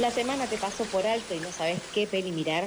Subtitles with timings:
[0.00, 2.64] ¿La semana te pasó por alto y no sabes qué peli mirar?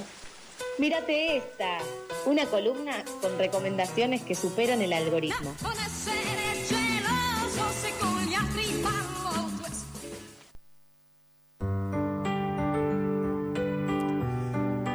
[0.78, 1.80] Mírate esta,
[2.28, 5.56] una columna con recomendaciones que superan el algoritmo.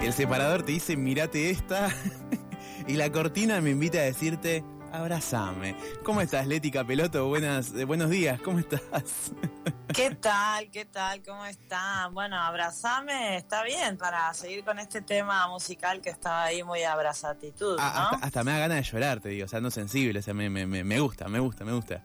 [0.01, 1.93] El separador te dice, mírate esta,
[2.87, 4.63] y la cortina me invita a decirte,
[4.93, 5.75] abrazame.
[6.05, 7.27] ¿Cómo estás, Leti Capeloto?
[7.27, 9.33] Buenas, eh, buenos días, ¿cómo estás?
[9.99, 10.71] ¿Qué tal?
[10.71, 11.25] ¿Qué tal?
[11.25, 12.15] ¿Cómo están?
[12.15, 17.77] Bueno, abrazame está bien para seguir con este tema musical que estaba ahí muy abrazatitud,
[17.81, 18.19] ah, ¿no?
[18.23, 20.49] hasta, me da ganas de llorar, te digo, o sea, no sensible, o sea, me,
[20.49, 22.05] me, me gusta, me gusta, me gusta.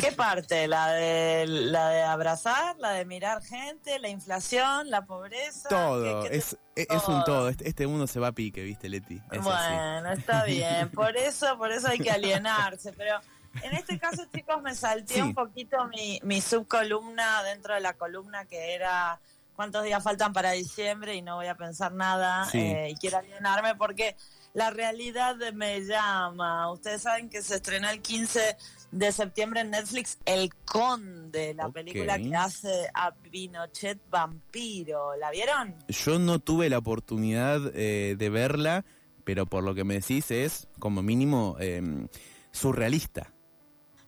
[0.00, 0.66] ¿Qué parte?
[0.66, 2.76] ¿La de, ¿La de abrazar?
[2.78, 4.00] ¿La de mirar gente?
[4.00, 4.90] ¿La inflación?
[4.90, 5.68] ¿La pobreza?
[5.68, 7.48] Todo, es, es, un todo.
[7.48, 9.20] Este, este, mundo se va a pique, ¿viste, Leti?
[9.40, 10.90] bueno, está bien.
[10.90, 12.92] Por eso, por eso hay que alienarse.
[12.92, 13.20] Pero
[13.62, 18.44] en este caso, chicos, me salté un poquito mi, mi subcolumna dentro de la columna
[18.46, 19.20] que era
[19.54, 23.74] cuántos días faltan para diciembre y no voy a pensar nada eh, y quiero alienarme
[23.74, 24.16] porque
[24.54, 26.70] la realidad me llama.
[26.70, 28.56] Ustedes saben que se estrenó el 15
[28.90, 35.16] de septiembre en Netflix El Conde, la película que hace a Pinochet vampiro.
[35.16, 35.74] ¿La vieron?
[35.88, 38.84] Yo no tuve la oportunidad eh, de verla,
[39.24, 42.08] pero por lo que me decís es como mínimo em,
[42.50, 43.32] surrealista.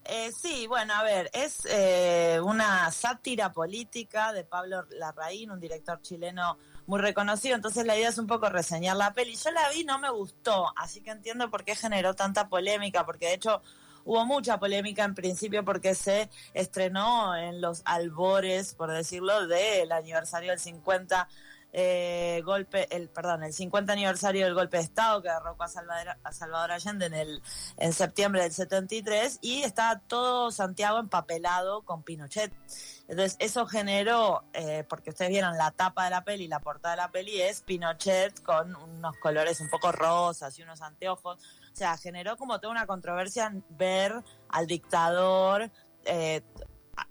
[0.06, 6.00] Eh, sí, bueno, a ver, es eh, una sátira política de Pablo Larraín, un director
[6.02, 9.34] chileno muy reconocido, entonces la idea es un poco reseñar la peli.
[9.34, 13.28] Yo la vi, no me gustó, así que entiendo por qué generó tanta polémica, porque
[13.28, 13.62] de hecho
[14.04, 20.50] hubo mucha polémica en principio porque se estrenó en los albores, por decirlo, del aniversario
[20.50, 21.28] del 50
[21.76, 26.16] eh, golpe, el perdón, el 50 aniversario del golpe de Estado que derrocó a Salvador,
[26.22, 27.42] a Salvador Allende en el
[27.78, 32.52] en septiembre del 73 y estaba todo Santiago empapelado con Pinochet.
[33.08, 37.02] Entonces eso generó, eh, porque ustedes vieron la tapa de la peli, la portada de
[37.02, 41.40] la peli es Pinochet con unos colores un poco rosas y unos anteojos.
[41.72, 45.72] O sea, generó como toda una controversia ver al dictador
[46.04, 46.40] eh,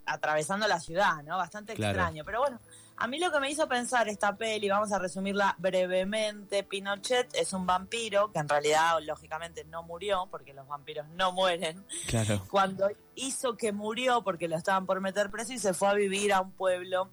[0.05, 1.37] atravesando la ciudad, ¿no?
[1.37, 2.23] Bastante extraño.
[2.23, 2.61] Pero bueno,
[2.95, 7.51] a mí lo que me hizo pensar esta peli, vamos a resumirla brevemente, Pinochet es
[7.53, 11.85] un vampiro que en realidad lógicamente no murió, porque los vampiros no mueren.
[12.07, 12.45] Claro.
[12.49, 16.33] Cuando hizo que murió porque lo estaban por meter preso y se fue a vivir
[16.33, 17.09] a un pueblo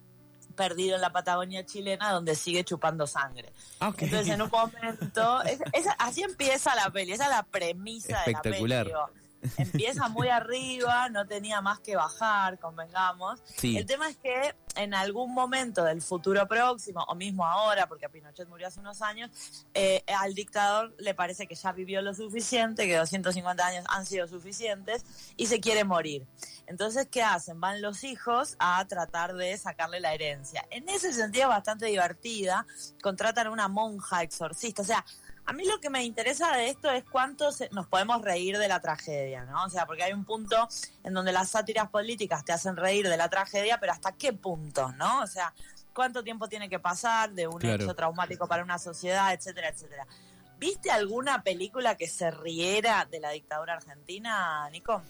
[0.57, 3.53] perdido en la Patagonia chilena donde sigue chupando sangre.
[3.81, 5.41] Entonces en un momento,
[5.99, 8.93] así empieza la peli, esa es la premisa de la peli.
[9.57, 13.43] Empieza muy arriba, no tenía más que bajar, convengamos.
[13.63, 18.49] El tema es que en algún momento del futuro próximo, o mismo ahora, porque Pinochet
[18.49, 19.31] murió hace unos años,
[19.75, 24.27] eh, al dictador le parece que ya vivió lo suficiente, que 250 años han sido
[24.29, 25.05] suficientes,
[25.37, 26.27] y se quiere morir.
[26.67, 27.61] Entonces, ¿qué hacen?
[27.61, 30.65] Van los hijos a tratar de sacarle la herencia.
[30.71, 32.67] En ese sentido, bastante divertida,
[33.03, 35.05] contratan a una monja exorcista, o sea,
[35.47, 38.81] a mí lo que me interesa de esto es cuánto nos podemos reír de la
[38.81, 39.65] tragedia, ¿no?
[39.65, 40.69] O sea, porque hay un punto
[41.03, 44.93] en donde las sátiras políticas te hacen reír de la tragedia, pero ¿hasta qué punto,
[44.93, 45.21] no?
[45.21, 45.53] O sea,
[45.93, 50.07] cuánto tiempo tiene que pasar de un hecho traumático para una sociedad, etcétera, etcétera.
[50.59, 55.03] ¿Viste alguna película que se riera de la dictadura argentina, Nico?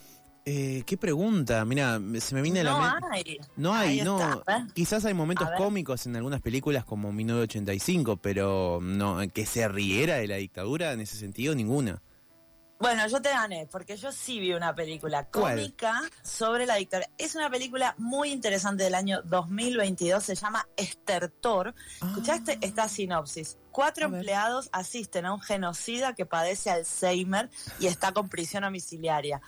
[0.46, 3.38] Eh, qué pregunta, mira, se me viene no la Hay.
[3.56, 4.42] No hay, no.
[4.74, 10.26] Quizás hay momentos cómicos en algunas películas como 1985, pero no que se riera de
[10.26, 12.02] la dictadura en ese sentido ninguna.
[12.80, 17.10] Bueno, yo te gané, porque yo sí vi una película cómica sobre la dictadura.
[17.18, 21.74] Es una película muy interesante del año 2022, se llama Estertor.
[22.02, 22.58] ¿Escuchaste ah.
[22.62, 23.58] esta sinopsis?
[23.70, 27.50] Cuatro empleados asisten a un genocida que padece Alzheimer
[27.80, 29.42] y está con prisión domiciliaria.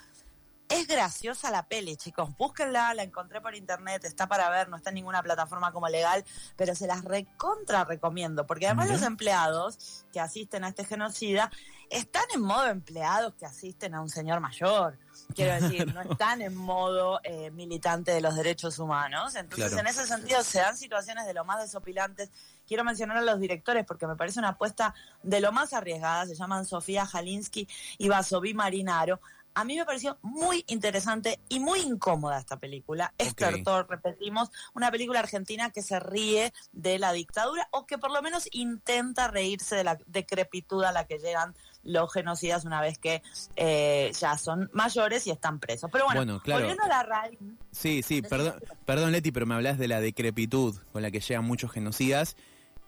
[0.73, 2.35] Es graciosa la peli, chicos.
[2.39, 6.25] Búsquenla, la encontré por internet, está para ver, no está en ninguna plataforma como legal,
[6.57, 11.51] pero se las recontra recomiendo, porque además los empleados que asisten a este genocida
[11.91, 14.99] están en modo empleados que asisten a un señor mayor.
[15.35, 19.35] Quiero decir, no están en modo eh, militante de los derechos humanos.
[19.35, 22.31] Entonces, en ese sentido, se dan situaciones de lo más desopilantes.
[22.67, 26.25] Quiero mencionar a los directores porque me parece una apuesta de lo más arriesgada.
[26.25, 27.69] Se llaman Sofía Jalinsky
[27.99, 29.21] y Vasovi Marinaro
[29.55, 33.13] a mí me pareció muy interesante y muy incómoda esta película.
[33.19, 33.63] Okay.
[33.89, 38.49] repetimos, una película argentina que se ríe de la dictadura o que por lo menos
[38.53, 41.55] intenta reírse de la decrepitud a la que llegan
[41.85, 43.23] los genocidas una vez que
[43.57, 45.91] eh, ya son mayores y están presos.
[45.91, 47.39] Pero bueno, volviendo a la raíz.
[47.73, 48.55] Sí, sí, perdón,
[48.85, 52.37] perdón Leti, pero me hablas de la decrepitud con la que llegan muchos genocidas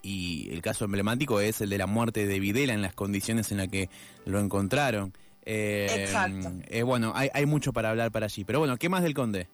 [0.03, 3.59] y el caso emblemático es el de la muerte de Videla en las condiciones en
[3.59, 3.89] las que
[4.27, 5.13] lo encontraron.
[5.45, 6.53] Eh, Exacto.
[6.69, 8.45] Eh, bueno, hay, hay, mucho para hablar para allí.
[8.45, 9.49] Pero bueno, ¿qué más del Conde?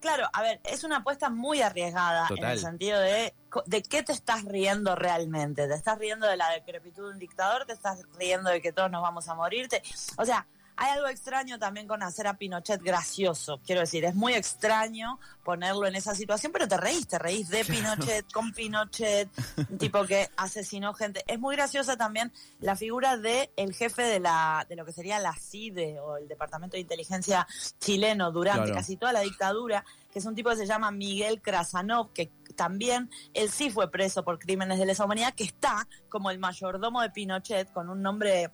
[0.00, 3.32] Claro, a ver, es una apuesta muy arriesgada en el sentido de
[3.66, 5.68] de qué te estás riendo realmente.
[5.68, 7.66] ¿Te estás riendo de la decrepitud de un dictador?
[7.66, 9.82] ¿Te estás riendo de que todos nos vamos a morirte?
[10.16, 14.34] O sea, hay algo extraño también con hacer a Pinochet gracioso, quiero decir, es muy
[14.34, 19.28] extraño ponerlo en esa situación, pero te reís, te reís de Pinochet, con Pinochet,
[19.70, 21.22] un tipo que asesinó gente.
[21.26, 25.18] Es muy graciosa también la figura de el jefe de la de lo que sería
[25.18, 27.46] la CIDE o el Departamento de Inteligencia
[27.78, 32.12] chileno durante casi toda la dictadura, que es un tipo que se llama Miguel Krasanov,
[32.12, 36.38] que también él sí fue preso por crímenes de lesa humanidad, que está como el
[36.38, 38.50] mayordomo de Pinochet con un nombre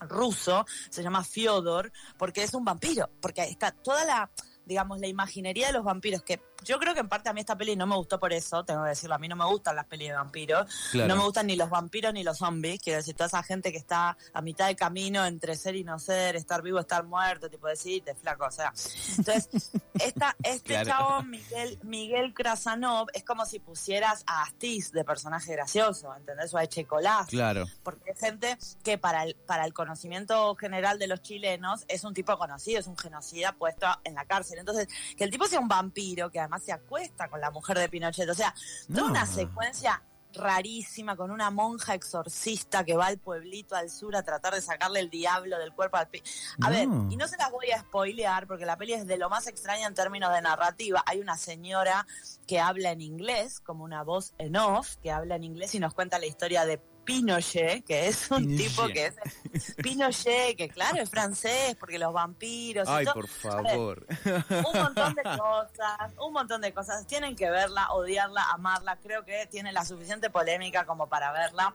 [0.00, 4.30] ruso, se llama Fyodor, porque es un vampiro, porque está toda la
[4.70, 7.56] digamos, la imaginería de los vampiros, que yo creo que en parte a mí esta
[7.56, 9.86] peli no me gustó por eso, tengo que decirlo, a mí no me gustan las
[9.86, 13.28] pelis de vampiros, no me gustan ni los vampiros ni los zombies, quiero decir, toda
[13.28, 16.78] esa gente que está a mitad de camino entre ser y no ser, estar vivo,
[16.78, 18.72] estar muerto, tipo decirte, flaco, o sea.
[19.18, 25.52] Entonces, esta, este chabón, Miguel, Miguel Krasanov, es como si pusieras a Astiz de personaje
[25.52, 26.52] gracioso, ¿entendés?
[26.54, 27.28] O a Echecolás.
[27.28, 27.66] Claro.
[27.82, 32.14] Porque es gente que para el, para el conocimiento general de los chilenos es un
[32.14, 34.58] tipo conocido, es un genocida puesto en la cárcel.
[34.58, 37.88] Entonces, que el tipo sea un vampiro, que además se acuesta con la mujer de
[37.88, 38.28] Pinochet.
[38.28, 38.54] O sea,
[38.92, 40.02] toda una secuencia
[40.32, 45.00] rarísima con una monja exorcista que va al pueblito al sur a tratar de sacarle
[45.00, 46.22] el diablo del cuerpo al pi
[46.62, 49.28] A ver, y no se las voy a spoilear porque la peli es de lo
[49.28, 51.02] más extraña en términos de narrativa.
[51.06, 52.06] Hay una señora
[52.46, 55.94] que habla en inglés, como una voz en off, que habla en inglés y nos
[55.94, 61.10] cuenta la historia de Pinochet, que es un tipo que es Pinochet, que claro, es
[61.10, 62.88] francés, porque los vampiros.
[62.88, 64.06] Ay, por favor.
[64.26, 67.06] un montón de cosas, un montón de cosas.
[67.06, 68.96] Tienen que verla, odiarla, amarla.
[68.96, 71.74] Creo que tiene la suficiente polémica como para verla.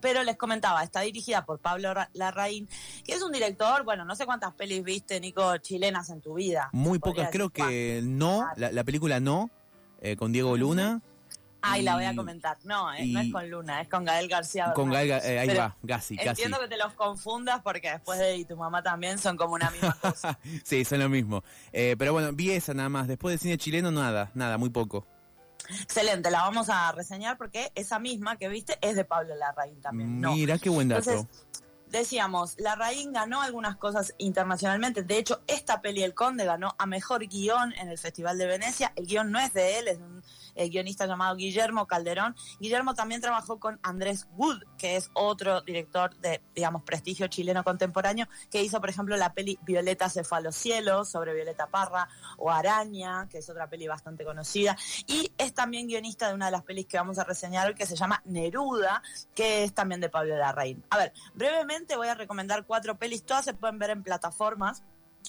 [0.00, 2.68] Pero les comentaba, está dirigida por Pablo Larraín,
[3.02, 6.68] que es un director, bueno, no sé cuántas pelis viste, Nico, chilenas en tu vida.
[6.72, 9.50] Muy pocas, creo que no, la, película no,
[10.02, 11.00] eh, con Diego Luna.
[11.62, 12.58] Ay, la voy a comentar.
[12.64, 14.72] No, eh, no es con Luna, es con Gael García.
[14.74, 18.44] Con Gael, eh, ahí va, Gassi, Entiendo que te los confundas porque después de y
[18.44, 20.38] tu mamá también son como una misma cosa.
[20.64, 21.42] sí, son lo mismo.
[21.72, 23.08] Eh, pero bueno, vi esa nada más.
[23.08, 25.06] Después de cine chileno, nada, nada, muy poco.
[25.82, 30.20] Excelente, la vamos a reseñar porque esa misma que viste es de Pablo Larraín también.
[30.20, 31.28] Mira qué buen dato.
[31.86, 35.02] decíamos, Larraín ganó algunas cosas internacionalmente.
[35.02, 38.92] De hecho, esta peli El Conde ganó a mejor guion en el Festival de Venecia.
[38.96, 40.22] El guion no es de él, es un
[40.68, 42.36] guionista llamado Guillermo Calderón.
[42.58, 48.28] Guillermo también trabajó con Andrés Wood, que es otro director de, digamos, prestigio chileno contemporáneo,
[48.50, 52.08] que hizo, por ejemplo, la peli Violeta Cefalocielo sobre Violeta Parra,
[52.38, 54.76] o Araña, que es otra peli bastante conocida,
[55.06, 57.86] y es también guionista de una de las pelis que vamos a reseñar hoy, que
[57.86, 59.02] se llama Neruda,
[59.34, 60.84] que es también de Pablo Larraín.
[60.90, 64.82] A ver, brevemente voy a recomendar cuatro pelis, todas se pueden ver en plataformas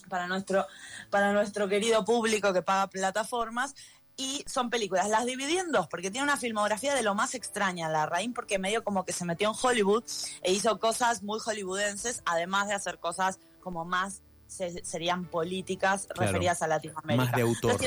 [0.10, 0.66] para nuestro,
[1.10, 3.76] para nuestro querido público que paga plataformas
[4.18, 5.10] y son películas.
[5.10, 8.60] Las dividí en dos porque tiene una filmografía de lo más extraña, la Rain, porque
[8.60, 10.04] medio como que se metió en Hollywood
[10.42, 16.68] e hizo cosas muy hollywoodenses, además de hacer cosas como más serían políticas referidas a
[16.68, 17.26] Latinoamérica.
[17.26, 17.80] Más de autor.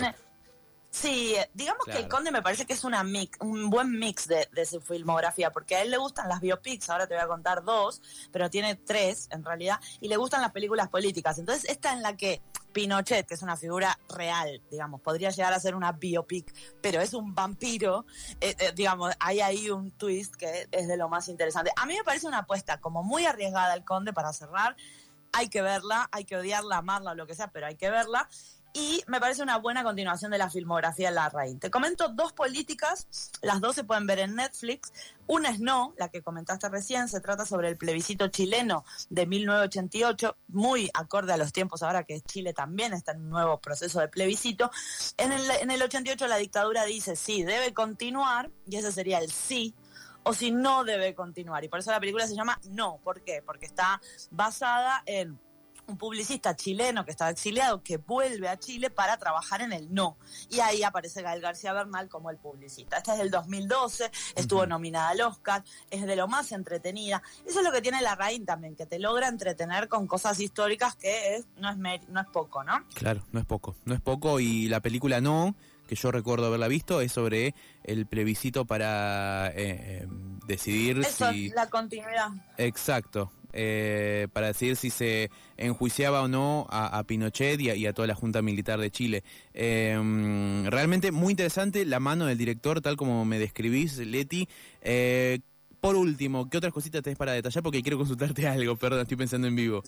[0.94, 4.48] Sí, digamos que el Conde me parece que es una mix, un buen mix de,
[4.52, 7.64] de, su filmografía, porque a él le gustan las biopics, ahora te voy a contar
[7.64, 8.00] dos,
[8.30, 11.36] pero tiene tres en realidad, y le gustan las películas políticas.
[11.40, 12.42] Entonces, esta en la que
[12.74, 17.14] Pinochet, que es una figura real, digamos, podría llegar a ser una biopic, pero es
[17.14, 18.04] un vampiro,
[18.42, 21.70] eh, eh, digamos, hay ahí un twist que es de lo más interesante.
[21.76, 24.76] A mí me parece una apuesta como muy arriesgada el Conde para cerrar.
[25.32, 28.28] Hay que verla, hay que odiarla, amarla o lo que sea, pero hay que verla
[28.76, 31.60] y me parece una buena continuación de la filmografía de Larraín.
[31.60, 34.92] Te comento dos políticas, las dos se pueden ver en Netflix.
[35.28, 40.36] Una es No, la que comentaste recién, se trata sobre el plebiscito chileno de 1988,
[40.48, 44.08] muy acorde a los tiempos ahora que Chile también está en un nuevo proceso de
[44.08, 44.72] plebiscito.
[45.18, 49.30] En el, en el 88 la dictadura dice sí, debe continuar, y ese sería el
[49.30, 49.72] sí,
[50.24, 51.62] o si no debe continuar.
[51.62, 52.98] Y por eso la película se llama No.
[53.04, 53.40] ¿Por qué?
[53.44, 54.00] Porque está
[54.30, 55.38] basada en
[55.86, 60.16] un publicista chileno que estaba exiliado que vuelve a Chile para trabajar en el No.
[60.50, 62.98] Y ahí aparece Gael García Bernal como el publicista.
[62.98, 67.22] Esta es del 2012, estuvo nominada al Oscar, es de lo más entretenida.
[67.46, 70.96] Eso es lo que tiene la Rain también, que te logra entretener con cosas históricas
[70.96, 72.84] que es, no, es no es poco, ¿no?
[72.94, 73.76] Claro, no es poco.
[73.84, 75.54] No es poco y la película No
[75.86, 80.08] que yo recuerdo haberla visto es sobre el plebiscito para eh, eh,
[80.46, 82.30] decidir Eso, la continuidad.
[82.56, 88.16] Exacto, eh, para decidir si se enjuiciaba o no a, Pinochet y a, toda la
[88.16, 89.22] Junta Militar de Chile.
[89.52, 94.48] Em, realmente muy interesante la mano del director, tal como me describís, Leti.
[94.80, 95.38] Eh,
[95.80, 97.62] por último, ¿qué otras cositas tenés para detallar?
[97.62, 99.84] Porque quiero consultarte algo, perdón, estoy pensando en vivo.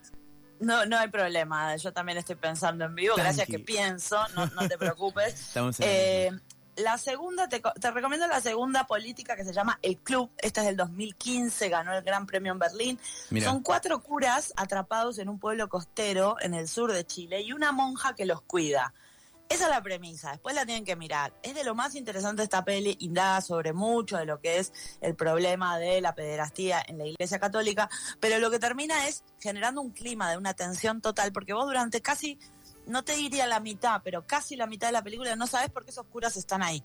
[0.61, 1.75] No, no hay problema.
[1.77, 3.15] Yo también estoy pensando en vivo.
[3.17, 4.17] Gracias que pienso.
[4.35, 5.53] No, no te preocupes.
[5.81, 6.31] eh,
[6.77, 10.31] la segunda, te, te, recomiendo la segunda política que se llama El Club.
[10.39, 13.01] Esta es del 2015, ganó el Gran Premio en Berlín.
[13.43, 17.73] Son cuatro curas atrapados en un pueblo costero en el sur de Chile y una
[17.73, 18.93] monja que los cuida.
[19.49, 21.33] Esa es la premisa, después la tienen que mirar.
[21.43, 25.15] Es de lo más interesante esta peli, indaga sobre mucho de lo que es el
[25.15, 29.91] problema de la pederastía en la Iglesia Católica, pero lo que termina es generando un
[29.91, 32.41] clima de una tensión total, porque vos durante casi
[32.87, 35.85] no te diría la mitad, pero casi la mitad de la película no sabes por
[35.85, 36.83] qué esos curas están ahí.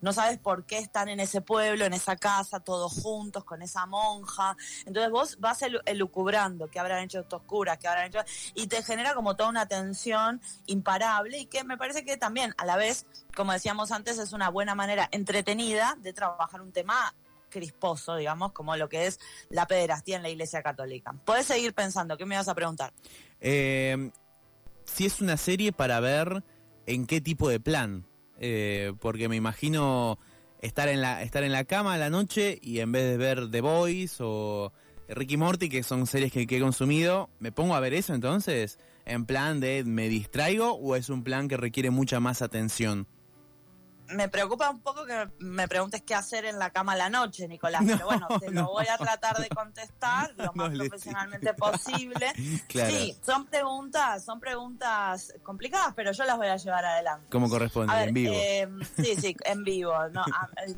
[0.00, 3.86] No sabes por qué están en ese pueblo, en esa casa, todos juntos, con esa
[3.86, 4.56] monja.
[4.86, 8.20] Entonces vos vas elucubrando qué habrán hecho estos curas, qué habrán hecho.
[8.54, 12.64] Y te genera como toda una tensión imparable y que me parece que también, a
[12.64, 13.06] la vez,
[13.36, 17.14] como decíamos antes, es una buena manera entretenida de trabajar un tema
[17.52, 21.14] crisposo, digamos, como lo que es la pederastía en la Iglesia Católica.
[21.24, 22.92] Puedes seguir pensando, ¿qué me vas a preguntar?
[23.40, 24.10] Eh,
[24.84, 26.42] si es una serie para ver
[26.86, 28.06] en qué tipo de plan.
[28.38, 30.18] Eh, porque me imagino
[30.60, 33.50] estar en la estar en la cama a la noche y en vez de ver
[33.50, 34.72] The Boys o
[35.08, 38.78] Ricky Morty, que son series que, que, he consumido, ¿me pongo a ver eso entonces?
[39.04, 43.06] ¿En plan de me distraigo o es un plan que requiere mucha más atención?
[44.14, 47.48] Me preocupa un poco que me preguntes qué hacer en la cama a la noche,
[47.48, 52.32] Nicolás, pero bueno, te lo voy a tratar de contestar lo más profesionalmente posible.
[52.72, 57.26] Sí, son preguntas, son preguntas complicadas, pero yo las voy a llevar adelante.
[57.30, 58.32] Como corresponde, en vivo.
[58.34, 60.24] Eh, sí, sí, en vivo, no,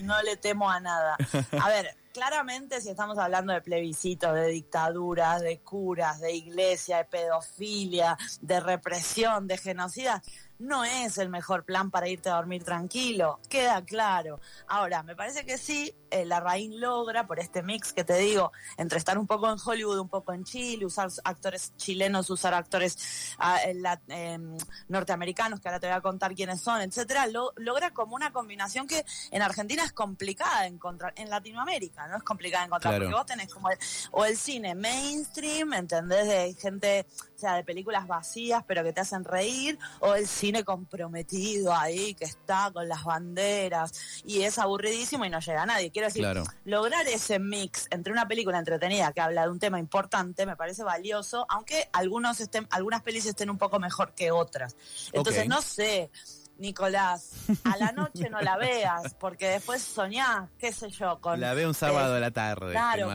[0.01, 1.17] no le temo a nada.
[1.61, 7.05] A ver, claramente si estamos hablando de plebiscitos, de dictaduras, de curas, de iglesia, de
[7.05, 10.23] pedofilia, de represión, de genocida,
[10.65, 14.41] no es el mejor plan para irte a dormir tranquilo, queda claro.
[14.67, 18.53] Ahora, me parece que sí, eh, la Raín logra, por este mix que te digo,
[18.77, 23.35] entre estar un poco en Hollywood, un poco en Chile, usar actores chilenos, usar actores
[23.39, 23.59] ah,
[24.09, 24.57] em,
[24.89, 29.05] norteamericanos, que ahora te voy a contar quiénes son, etcétera, logra como una combinación que
[29.31, 33.27] en Argentina es complicada de encontrar, en Latinoamérica no es complicada de encontrar, porque vos
[33.27, 33.79] tenés como el,
[34.13, 36.27] o el cine mainstream, ¿entendés?
[36.29, 40.54] De gente, o sea, de películas vacías, pero que te hacen reír, o el cine
[40.63, 45.91] comprometido ahí, que está con las banderas, y es aburridísimo y no llega a nadie.
[45.91, 46.27] Quiero decir,
[46.65, 50.85] lograr ese mix entre una película entretenida que habla de un tema importante me parece
[50.85, 54.77] valioso, aunque algunos estén, algunas pelis estén un poco mejor que otras.
[55.13, 56.11] Entonces, no sé.
[56.57, 57.33] Nicolás,
[57.65, 61.41] a la noche no la veas, porque después soñás, qué sé yo, con...
[61.41, 63.09] La veo un sábado a la tarde, claro,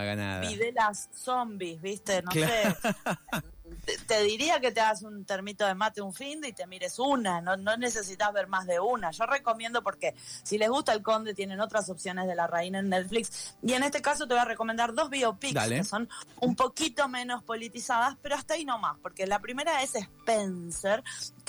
[0.74, 2.43] las zombies, viste, no sé.
[4.07, 7.41] te, diría que te hagas un termito de mate un fin y te mires una,
[7.41, 9.11] no, no necesitas ver más de una.
[9.11, 12.89] Yo recomiendo porque si les gusta el Conde tienen otras opciones de la reina en
[12.89, 13.55] Netflix.
[13.61, 16.09] Y en este caso te voy a recomendar dos biopics que son
[16.41, 21.03] un poquito menos politizadas, pero hasta ahí no más, porque la primera es Spencer,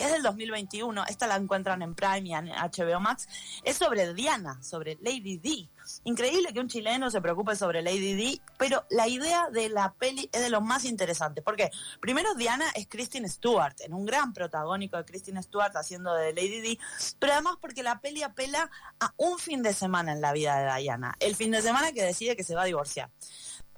[0.04, 3.28] es del 2021, esta la encuentran en Prime y en HBO Max,
[3.62, 5.68] es sobre Diana, sobre Lady D
[6.04, 10.28] Increíble que un chileno se preocupe sobre Lady Di, pero la idea de la peli
[10.32, 11.42] es de lo más interesante.
[11.42, 16.32] Porque primero Diana es Kristen Stewart, en un gran protagónico de Kristen Stewart haciendo de
[16.32, 16.78] Lady Di,
[17.18, 20.80] pero además porque la peli apela a un fin de semana en la vida de
[20.80, 23.10] Diana, el fin de semana que decide que se va a divorciar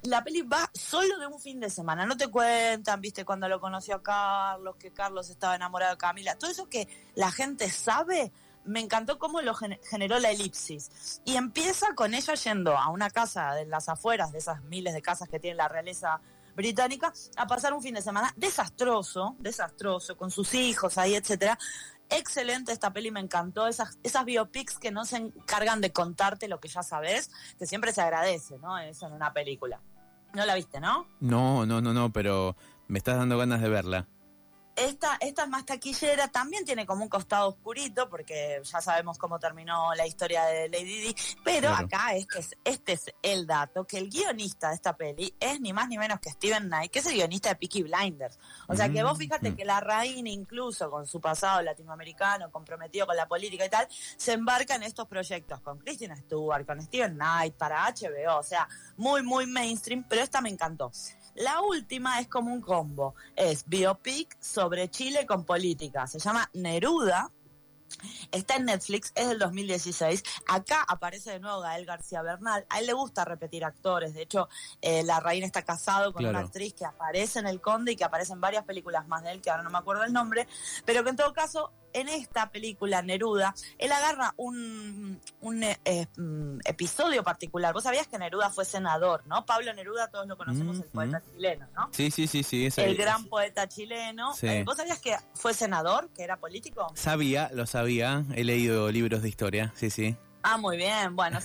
[0.03, 2.05] la peli va solo de un fin de semana.
[2.05, 6.37] No te cuentan, viste, cuando lo conoció a Carlos, que Carlos estaba enamorado de Camila.
[6.37, 8.31] Todo eso que la gente sabe,
[8.65, 11.21] me encantó cómo lo generó la elipsis.
[11.25, 15.01] Y empieza con ella yendo a una casa de las afueras, de esas miles de
[15.01, 16.19] casas que tiene la realeza
[16.55, 21.57] británica, a pasar un fin de semana desastroso, desastroso, con sus hijos ahí, etcétera.
[22.09, 23.67] Excelente esta peli, me encantó.
[23.67, 27.91] Esas, esas biopics que no se encargan de contarte lo que ya sabes, que siempre
[27.91, 28.77] se agradece, ¿no?
[28.77, 29.81] Eso en una película.
[30.33, 31.05] No la viste, ¿no?
[31.19, 32.55] No, no, no, no, pero
[32.87, 34.07] me estás dando ganas de verla.
[34.75, 39.93] Esta, esta más taquillera también tiene como un costado oscurito, porque ya sabemos cómo terminó
[39.93, 44.09] la historia de Lady Di, pero acá este es, este es el dato, que el
[44.09, 47.13] guionista de esta peli es ni más ni menos que Steven Knight, que es el
[47.13, 48.39] guionista de Peaky Blinders.
[48.67, 49.55] O sea que vos fíjate mm.
[49.55, 54.33] que la reina, incluso con su pasado latinoamericano, comprometido con la política y tal, se
[54.33, 59.21] embarca en estos proyectos con Christina Stewart, con Steven Knight, para HBO, o sea, muy,
[59.21, 60.91] muy mainstream, pero esta me encantó.
[61.35, 63.15] La última es como un combo.
[63.35, 66.07] Es biopic sobre Chile con política.
[66.07, 67.31] Se llama Neruda.
[68.31, 70.23] Está en Netflix, es del 2016.
[70.47, 72.65] Acá aparece de nuevo Gael García Bernal.
[72.69, 74.13] A él le gusta repetir actores.
[74.13, 74.49] De hecho,
[74.81, 78.03] eh, la reina está casado con una actriz que aparece en El Conde y que
[78.03, 80.47] aparece en varias películas más de él, que ahora no me acuerdo el nombre.
[80.85, 86.59] Pero que en todo caso en esta película, Neruda, él agarra un, un eh, mm,
[86.65, 87.73] episodio particular.
[87.73, 89.45] Vos sabías que Neruda fue senador, ¿no?
[89.45, 91.89] Pablo Neruda, todos lo conocemos, el poeta chileno, ¿no?
[91.91, 92.67] Sí, sí, sí, sí.
[92.77, 94.33] el gran poeta chileno.
[94.41, 96.91] Eh, ¿Vos sabías que fue senador, que era político?
[96.95, 98.23] Sabía, lo sabía.
[98.35, 100.17] He leído libros de historia, sí, sí.
[100.43, 101.15] Ah, muy bien.
[101.15, 101.39] Bueno,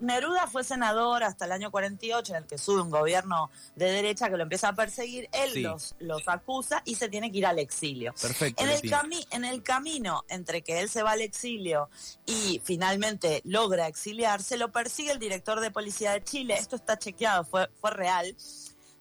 [0.00, 4.28] Neruda fue senador hasta el año 48, en el que sube un gobierno de derecha
[4.28, 5.28] que lo empieza a perseguir.
[5.32, 8.12] Él los, los acusa y se tiene que ir al exilio.
[8.20, 8.64] Perfecto.
[8.64, 11.88] En el, en el camino entre que él se va al exilio
[12.26, 16.54] y finalmente logra exiliarse, lo persigue el director de policía de Chile.
[16.54, 18.36] Esto está chequeado, fue, fue real.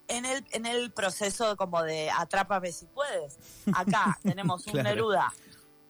[0.07, 3.39] En el, en el proceso como de atrápame si puedes.
[3.73, 5.33] Acá tenemos un Neruda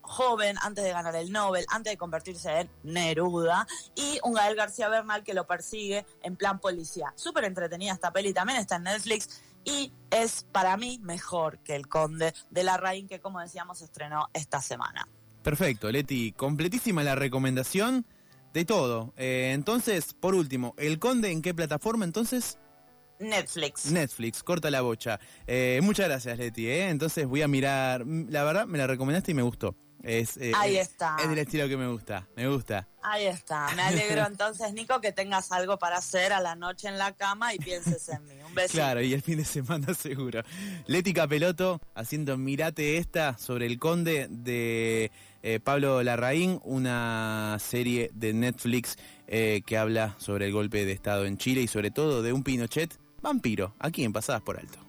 [0.08, 4.90] joven, antes de ganar el Nobel, antes de convertirse en Neruda, y un Gael García
[4.90, 7.14] Bernal que lo persigue en plan policía.
[7.16, 11.88] Súper entretenida esta peli, también está en Netflix y es para mí mejor que El
[11.88, 15.08] Conde de la Rain, que como decíamos estrenó esta semana.
[15.44, 18.06] Perfecto, Leti, completísima la recomendación
[18.54, 19.14] de todo.
[19.18, 22.58] Eh, entonces, por último, ¿El Conde en qué plataforma entonces?
[23.20, 23.92] Netflix.
[23.92, 25.20] Netflix, corta la bocha.
[25.48, 26.68] Eh, muchas gracias, Leti.
[26.68, 26.90] Eh.
[26.90, 28.06] Entonces voy a mirar.
[28.06, 29.76] La verdad, me la recomendaste y me gustó.
[30.06, 31.18] Es, eh, Ahí está.
[31.20, 32.88] Es del estilo que me gusta, me gusta.
[33.02, 33.74] Ahí está.
[33.76, 37.56] Me alegro entonces, Nico, que tengas algo para hacer a la noche en la cama
[37.56, 38.36] y pienses en mí.
[38.48, 38.74] Un beso.
[38.74, 40.44] Claro, y el fin de semana seguro.
[40.86, 48.34] Leti Capeloto haciendo Mirate esta sobre el conde de eh, Pablo Larraín, una serie de
[48.34, 48.98] Netflix
[49.28, 52.44] eh, que habla sobre el golpe de Estado en Chile y sobre todo de un
[52.44, 54.85] Pinochet vampiro, aquí en Pasadas por Alto.